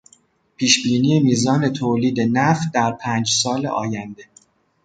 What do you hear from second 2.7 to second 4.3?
در پنج سال آینده